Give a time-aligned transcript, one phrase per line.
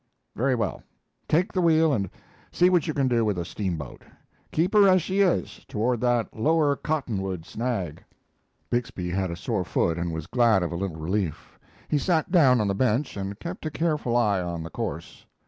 [0.35, 0.81] "Very well;
[1.27, 2.09] take the wheel and
[2.51, 4.01] see what you can do with a steamboat.
[4.51, 8.03] Keep her as she is toward that lower cottonwood, snag."
[8.71, 11.59] Bixby had a sore foot and was glad of a little relief.
[11.87, 15.27] He sat down on the bench and kept a careful eye on the course.